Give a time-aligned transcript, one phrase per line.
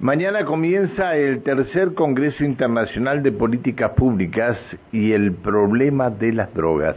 [0.00, 4.56] Mañana comienza el tercer Congreso Internacional de Políticas Públicas
[4.92, 6.96] y el problema de las drogas.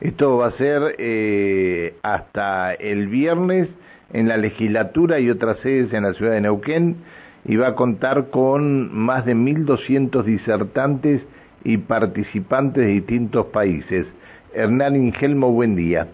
[0.00, 3.68] Esto va a ser eh, hasta el viernes
[4.12, 6.98] en la legislatura y otras sedes en la ciudad de Neuquén
[7.44, 11.22] y va a contar con más de 1.200 disertantes
[11.64, 14.06] y participantes de distintos países.
[14.54, 16.06] Hernán Ingelmo, buen día.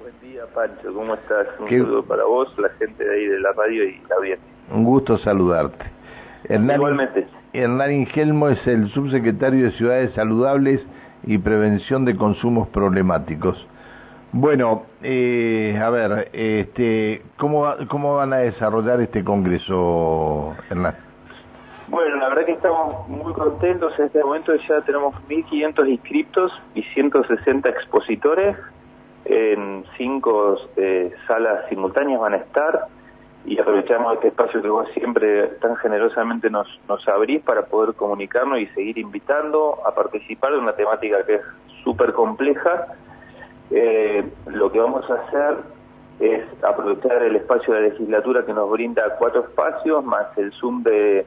[0.00, 1.48] Buen día, Pancho, ¿cómo estás?
[1.60, 4.51] Un saludo para vos, la gente de ahí de la radio y la audiencia.
[4.72, 5.84] Un gusto saludarte.
[6.48, 7.26] Hernán, Igualmente.
[7.52, 10.80] Hernán Ingelmo es el subsecretario de Ciudades Saludables
[11.24, 13.66] y Prevención de Consumos Problemáticos.
[14.32, 20.96] Bueno, eh, a ver, este, ¿cómo, ¿cómo van a desarrollar este congreso, Hernán?
[21.88, 23.92] Bueno, la verdad que estamos muy contentos.
[23.98, 28.56] En este momento ya tenemos 1.500 inscriptos y 160 expositores.
[29.26, 32.88] En cinco eh, salas simultáneas van a estar
[33.44, 38.60] y aprovechamos este espacio que vos siempre tan generosamente nos, nos abrís para poder comunicarnos
[38.60, 41.42] y seguir invitando a participar de una temática que es
[41.82, 42.86] súper compleja.
[43.70, 45.56] Eh, lo que vamos a hacer
[46.20, 50.84] es aprovechar el espacio de la legislatura que nos brinda cuatro espacios, más el Zoom
[50.84, 51.26] de,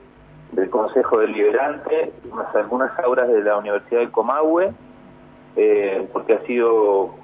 [0.54, 4.72] del Consejo Deliberante, más algunas aulas de la Universidad de Comahue,
[5.58, 7.16] eh, porque ha sido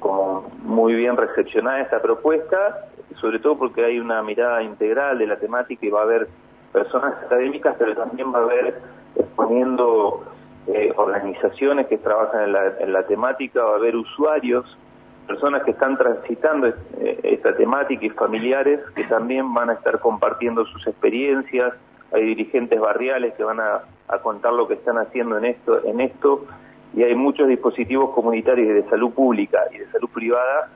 [0.00, 5.38] como muy bien recepcionada esta propuesta sobre todo porque hay una mirada integral de la
[5.38, 6.28] temática y va a haber
[6.72, 8.80] personas académicas, pero también va a haber
[9.16, 10.24] exponiendo
[10.68, 14.78] eh, organizaciones que trabajan en la, en la, temática, va a haber usuarios,
[15.26, 20.64] personas que están transitando eh, esta temática y familiares que también van a estar compartiendo
[20.66, 21.72] sus experiencias,
[22.12, 26.00] hay dirigentes barriales que van a, a contar lo que están haciendo en esto, en
[26.00, 26.46] esto,
[26.94, 30.70] y hay muchos dispositivos comunitarios de salud pública y de salud privada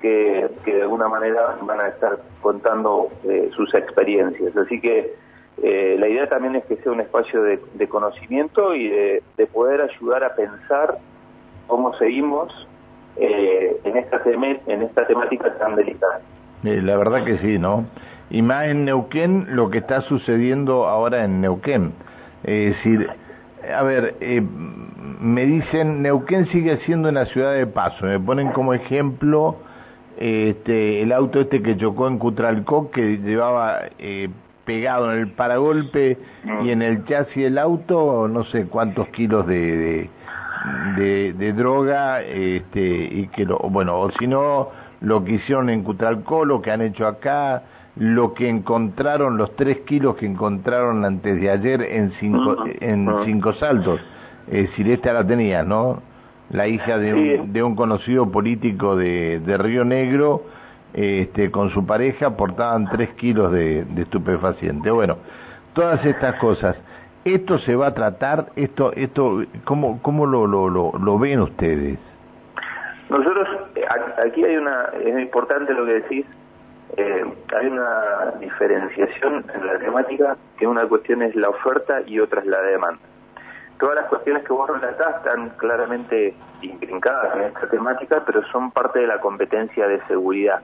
[0.00, 4.56] que, de alguna manera van a estar contando eh, sus experiencias.
[4.56, 5.14] Así que
[5.62, 10.24] eh, la idea también es que sea un espacio de, conocimiento y de, poder ayudar
[10.24, 10.98] a pensar
[11.66, 12.68] cómo seguimos
[13.16, 16.20] eh, en, esta en esta temática tan delicada.
[16.62, 17.84] la verdad que sí, ¿no?
[18.30, 21.92] Y más en Neuquén, lo que está sucediendo ahora en Neuquén.
[22.44, 23.10] Es decir,
[23.76, 24.14] a ver,
[25.20, 29.56] me dicen, Neuquén sigue siendo una ciudad de paso, me ponen como ejemplo
[30.16, 34.28] este, el auto este que chocó en Cutralcó, que llevaba eh,
[34.64, 36.18] pegado en el paragolpe
[36.62, 40.08] y en el chasis del auto, no sé cuántos kilos de,
[40.96, 44.68] de, de, droga, este, y que lo, bueno, o si no,
[45.00, 47.62] lo que hicieron en Cutralcó, lo que han hecho acá,
[47.96, 53.52] lo que encontraron, los tres kilos que encontraron antes de ayer en cinco, en cinco
[53.54, 54.00] saltos.
[54.46, 56.02] Es decir, esta la tenía, ¿no?
[56.50, 60.42] La hija de un, de un conocido político de, de Río Negro,
[60.92, 64.90] este, con su pareja portaban tres kilos de, de estupefaciente.
[64.90, 65.18] Bueno,
[65.72, 66.76] todas estas cosas.
[67.24, 68.46] ¿Esto se va a tratar?
[68.56, 71.98] esto esto ¿Cómo, cómo lo, lo, lo, ven ustedes?
[73.10, 73.84] Nosotros, eh,
[74.26, 76.26] aquí hay una, es importante lo que decís,
[76.96, 77.24] eh,
[77.60, 82.46] hay una diferenciación en la temática, que una cuestión es la oferta y otra es
[82.46, 83.09] la demanda
[83.80, 89.00] todas las cuestiones que vos relatás están claramente intrincadas en esta temática, pero son parte
[89.00, 90.60] de la competencia de seguridad.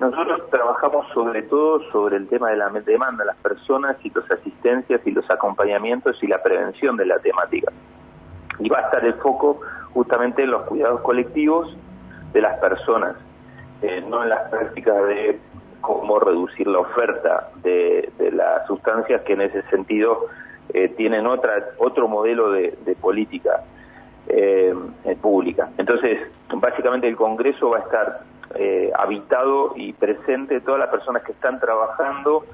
[0.00, 5.00] Nosotros trabajamos sobre todo sobre el tema de la demanda, las personas y las asistencias
[5.04, 7.72] y los acompañamientos y la prevención de la temática.
[8.58, 9.60] Y va a estar el foco
[9.92, 11.76] justamente en los cuidados colectivos
[12.32, 13.16] de las personas,
[13.82, 15.40] eh, no en las prácticas de
[15.80, 20.28] cómo reducir la oferta de, de las sustancias que en ese sentido
[20.72, 23.62] eh, tienen otra, otro modelo de, política
[24.28, 24.74] eh,
[25.20, 25.70] pública.
[25.78, 26.18] Entonces,
[26.54, 28.20] básicamente el Congreso va a estar
[28.54, 32.44] eh, habitado y presente todas las personas que están trabajando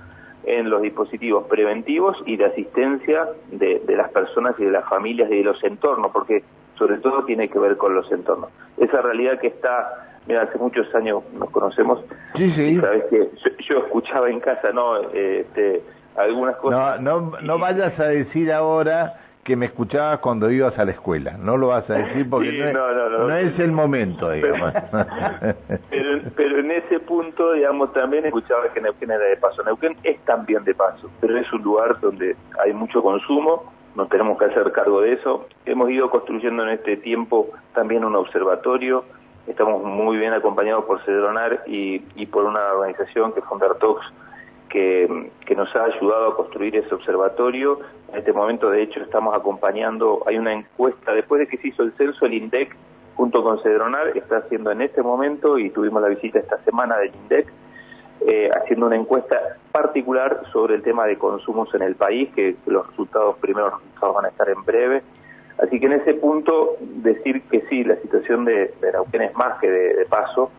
[0.44, 5.30] en los dispositivos preventivos y de asistencia de, de, las personas y de las familias
[5.30, 6.42] y de los entornos, porque
[6.74, 8.50] sobre todo tiene que ver con los entornos.
[8.76, 12.80] Esa realidad que está, mira, hace muchos años nos conocemos, sí, sí.
[12.80, 13.30] sabes que
[13.60, 14.98] yo, escuchaba en casa, ¿no?
[15.12, 15.82] Este,
[16.16, 17.00] algunas cosas.
[17.00, 19.14] No, no, no vayas a decir ahora
[19.44, 21.32] que me escuchabas cuando ibas a la escuela.
[21.32, 24.72] No lo vas a decir porque no, es, el momento, digamos.
[25.90, 29.62] Pero, pero, en ese punto, digamos, también escuchaba que Neuquén era de paso.
[29.64, 34.38] Neuquén es también de paso, pero es un lugar donde hay mucho consumo, nos tenemos
[34.38, 35.46] que hacer cargo de eso.
[35.66, 39.04] Hemos ido construyendo en este tiempo también un observatorio,
[39.46, 44.06] estamos muy bien acompañados por Cedronar y, y por una organización que es Fundartox,
[44.72, 47.80] que, nos ha ayudado a construir ese observatorio.
[48.10, 51.82] En este momento, de hecho, estamos acompañando, hay una encuesta, después de que se hizo
[51.82, 52.74] el censo, el INDEC,
[53.14, 57.14] junto con Cedronar, está haciendo en este momento, y tuvimos la visita esta semana del
[57.14, 57.52] INDEC,
[58.26, 59.36] eh, haciendo una encuesta
[59.72, 64.24] particular sobre el tema de consumos en el país, que, los resultados, primeros resultados van
[64.24, 65.02] a estar en breve.
[65.62, 69.70] Así que en ese punto decir que sí, la situación de, de es más que
[69.70, 70.50] de, paso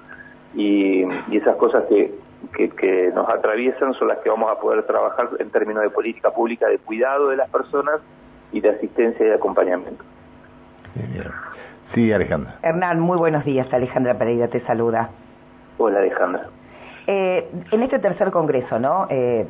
[0.56, 2.14] y, esas cosas que,
[2.54, 6.68] que, nos atraviesan son las que vamos a poder trabajar en términos de política pública
[6.68, 8.02] de cuidado de las personas
[8.52, 10.04] y de asistencia y de acompañamiento.
[11.94, 12.56] Sí, Alejandra.
[12.62, 13.72] Hernán, muy buenos días.
[13.72, 15.10] Alejandra Pereira te saluda.
[15.78, 16.48] Hola, Alejandra.
[17.08, 19.08] Eh, en este tercer congreso, ¿no?
[19.10, 19.46] Eh,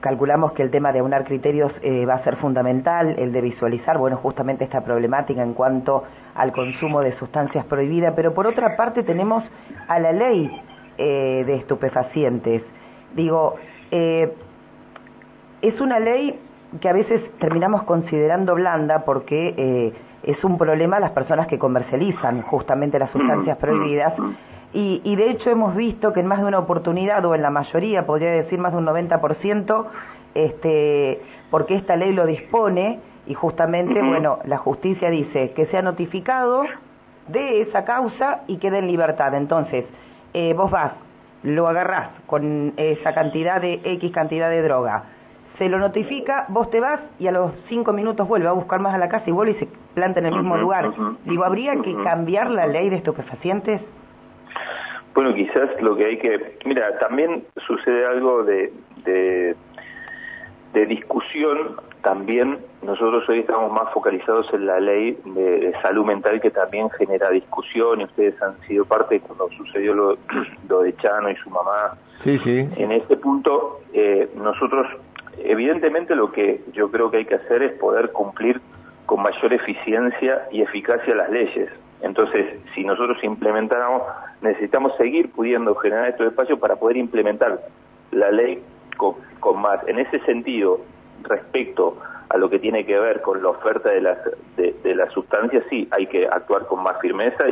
[0.00, 3.98] calculamos que el tema de aunar criterios eh, va a ser fundamental, el de visualizar,
[3.98, 6.04] bueno, justamente esta problemática en cuanto
[6.34, 9.44] al consumo de sustancias prohibidas, pero por otra parte tenemos
[9.88, 10.50] a la ley
[11.00, 12.62] de estupefacientes.
[13.14, 13.56] Digo,
[13.90, 16.38] es una ley
[16.80, 19.92] que a veces terminamos considerando blanda porque
[20.22, 24.14] es un problema las personas que comercializan justamente las sustancias prohibidas
[24.72, 27.50] y, y, de hecho hemos visto que en más de una oportunidad, o en la
[27.50, 29.86] mayoría, podría decir más de un 90%,
[30.34, 31.20] este,
[31.50, 36.62] porque esta ley lo dispone, y justamente, bueno, la justicia dice que sea notificado
[37.28, 39.34] de esa causa y quede en libertad.
[39.34, 39.84] Entonces,
[40.34, 40.92] eh, vos vas,
[41.42, 45.04] lo agarrás con esa cantidad de X cantidad de droga,
[45.60, 48.94] se lo notifica, vos te vas y a los cinco minutos vuelve a buscar más
[48.94, 50.90] a la casa y vuelve y se planta en el mismo lugar.
[51.26, 53.82] Digo, ¿habría que cambiar la ley de estupefacientes?
[55.14, 56.56] Bueno, quizás lo que hay que...
[56.64, 58.72] Mira, también sucede algo de,
[59.04, 59.54] de,
[60.72, 61.76] discusión.
[62.02, 67.30] También nosotros hoy estamos más focalizados en la ley de, salud mental que también genera
[67.30, 70.18] discusión y ustedes han sido parte cuando sucedió lo,
[70.68, 71.98] lo de Chano y su mamá.
[72.24, 72.68] Sí, sí.
[72.76, 74.86] En este punto, eh, nosotros,
[75.38, 78.60] evidentemente lo que yo creo que hay que hacer es poder cumplir
[79.06, 81.68] con mayor eficiencia y eficacia las leyes.
[82.02, 84.02] Entonces, si nosotros implementáramos,
[84.40, 87.60] necesitamos seguir pudiendo generar estos espacios para poder implementar
[88.10, 88.62] la ley
[89.40, 89.80] con, más.
[89.88, 90.80] En ese sentido,
[91.22, 91.98] respecto
[92.28, 94.18] a lo que tiene que ver con la oferta de las,
[94.56, 97.44] de, las sustancias, sí, hay que actuar con más firmeza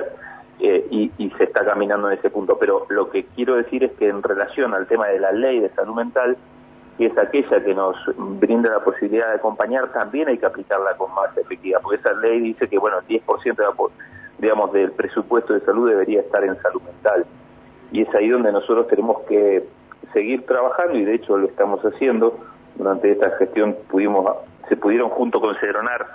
[0.60, 2.58] eh, y, y, se está caminando en ese punto.
[2.58, 5.70] Pero lo que quiero decir es que en relación al tema de la ley de
[5.70, 6.36] salud mental,
[6.96, 11.12] que es aquella que nos brinda la posibilidad de acompañar, también hay que aplicarla con
[11.14, 13.72] más efectividad, porque esa ley dice que, bueno, el 10% de la
[14.38, 17.26] digamos, del presupuesto de salud debería estar en salud mental.
[17.90, 19.64] Y es ahí donde nosotros tenemos que
[20.12, 22.38] seguir trabajando y de hecho lo estamos haciendo.
[22.76, 24.36] Durante esta gestión pudimos,
[24.68, 26.06] se pudieron junto con Cedronar,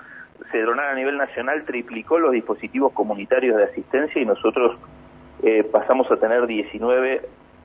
[0.51, 4.77] Cedronar a nivel nacional triplicó los dispositivos comunitarios de asistencia y nosotros
[5.41, 7.21] eh, pasamos a tener 19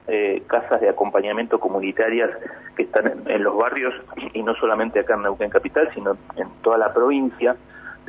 [0.08, 2.30] eh, casas de acompañamiento comunitarias
[2.76, 3.94] que están en, en, los barrios
[4.32, 7.56] y no solamente acá en Neuquén Capital, sino en toda la provincia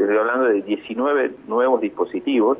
[0.03, 2.57] estoy hablando de 19 nuevos dispositivos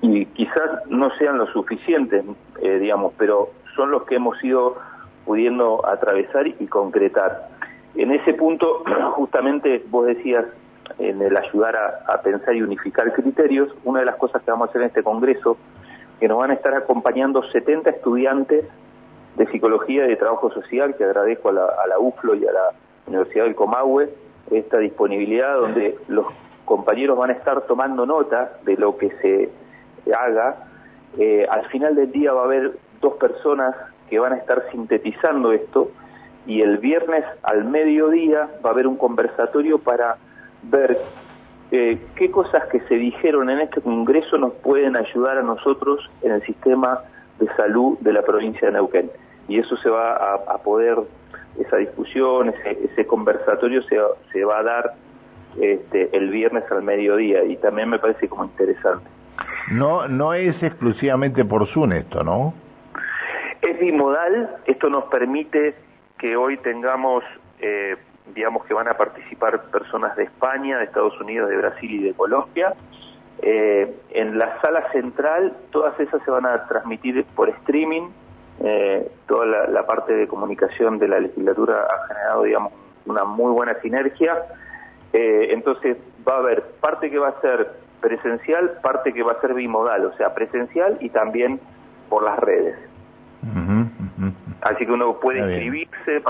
[0.00, 2.24] y quizás no sean los suficientes,
[2.62, 4.76] eh, digamos, pero son los que hemos ido
[5.24, 7.48] pudiendo atravesar y concretar.
[7.94, 8.82] En ese punto,
[9.12, 10.44] justamente vos decías,
[10.98, 14.70] en el ayudar a, pensar y unificar criterios, una de las cosas que vamos a
[14.70, 15.56] hacer en este congreso,
[16.18, 18.64] que nos van a estar acompañando 70 estudiantes
[19.36, 22.70] de psicología y de trabajo social, que agradezco a la, a UFLO y a la
[23.06, 24.08] Universidad del Comahue,
[24.50, 26.26] esta disponibilidad donde los
[26.64, 29.50] compañeros van a estar tomando nota de lo que se
[30.12, 30.56] haga.
[31.16, 33.74] Eh, al final del día va a haber dos personas
[34.08, 35.90] que van a estar sintetizando esto
[36.46, 40.16] y el viernes al mediodía va a haber un conversatorio para
[40.62, 40.98] ver
[41.70, 46.32] eh, qué cosas que se dijeron en este Congreso nos pueden ayudar a nosotros en
[46.32, 47.00] el sistema
[47.38, 49.10] de salud de la provincia de Neuquén.
[49.46, 50.96] Y eso se va a, poder,
[51.58, 53.96] esa discusión, ese, ese conversatorio se,
[54.32, 54.94] se va a dar
[55.60, 59.06] este, el viernes al mediodía y también me parece como interesante.
[59.70, 62.54] No, no es exclusivamente por Zoom esto, ¿no?
[63.68, 65.74] Es bimodal, esto nos permite
[66.16, 67.22] que hoy tengamos,
[67.60, 67.96] eh,
[68.34, 72.14] digamos que van a participar personas de España, de Estados Unidos, de Brasil y de
[72.14, 72.72] Colombia.
[73.42, 78.08] Eh, en la sala central, todas esas se van a transmitir por streaming.
[78.64, 82.72] Eh, toda la, la, parte de comunicación de la legislatura ha generado, digamos,
[83.04, 84.44] una muy buena sinergia.
[85.12, 87.70] Entonces va a haber parte que va a ser
[88.00, 91.60] presencial, parte que va a ser bimodal, o sea, presencial y también
[92.08, 92.87] por las redes.
[94.60, 96.22] Así que uno puede inscribirse,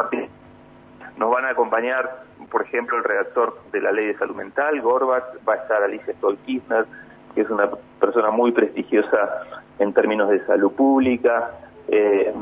[1.16, 5.24] nos van a acompañar, por ejemplo, el redactor de la ley de salud mental, Gorbach,
[5.48, 6.86] va a estar Alicia Stoll-Kirchner,
[7.34, 7.70] que es una
[8.00, 9.42] persona muy prestigiosa
[9.78, 11.50] en términos de salud pública,
[11.88, 12.32] eh,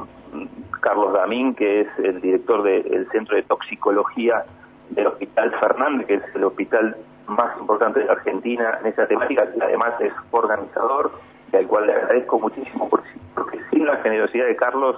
[0.80, 4.44] Carlos Damín, que es el director del Centro de Toxicología
[4.90, 9.62] del Hospital Fernández, que es el hospital más importante de Argentina en esa temática, que
[9.62, 11.10] además es organizador,
[11.52, 14.96] y al cual le agradezco muchísimo, porque, sin la generosidad de Carlos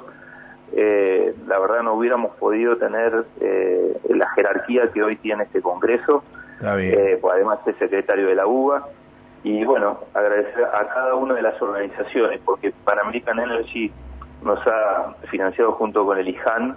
[0.74, 6.22] eh, la verdad no hubiéramos podido tener eh, la jerarquía que hoy tiene este Congreso,
[6.62, 8.88] eh, pues además es secretario de la UBA,
[9.44, 13.92] y bueno, agradecer a cada una de las organizaciones, porque Panamerican Energy
[14.42, 16.76] nos ha financiado junto con el IJAN,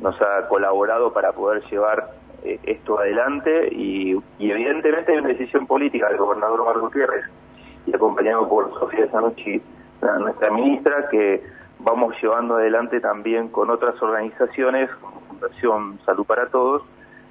[0.00, 2.10] nos ha colaborado para poder llevar
[2.44, 3.68] eh, esto adelante.
[3.72, 7.24] Y, evidentemente hay una decisión política del gobernador Marco Gutiérrez
[7.86, 9.62] y acompañado por Sofía Sanucci,
[10.20, 11.42] nuestra ministra, que
[11.82, 16.82] vamos llevando adelante también con otras organizaciones, como Fundación Salud para Todos,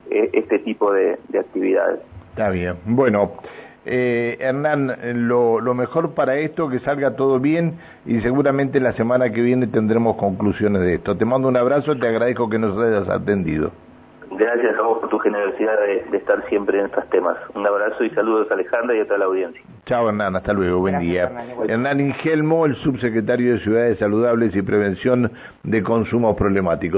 [0.10, 2.00] eh, este tipo de, actividades.
[2.30, 2.76] Está bien.
[2.86, 3.32] Bueno,
[3.86, 4.96] eh, Hernán,
[5.28, 10.18] lo, mejor para esto, que salga todo bien y seguramente la semana que viene tendremos
[10.18, 11.18] conclusiones de esto.
[11.18, 13.72] Te mando un abrazo, te agradezco que nos hayas atendido.
[14.42, 17.38] Gracias a vos por tu generosidad de, estar siempre en estos temas.
[17.54, 19.62] Un abrazo y saludos a Alejandra y a toda la audiencia.
[19.86, 21.32] Chao Hernán, hasta luego, buen día.
[21.68, 25.32] Hernán, Ingelmo, el subsecretario de Ciudades Saludables y Prevención
[25.62, 26.90] de Consumos Problemáticos.